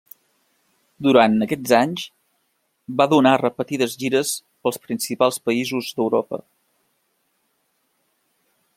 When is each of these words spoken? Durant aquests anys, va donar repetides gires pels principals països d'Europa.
Durant 1.07 1.35
aquests 1.45 1.73
anys, 1.79 2.05
va 3.01 3.07
donar 3.13 3.35
repetides 3.43 3.95
gires 4.05 4.33
pels 4.65 4.83
principals 4.89 5.41
països 5.51 5.93
d'Europa. 5.99 6.45